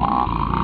[0.00, 0.57] Ah.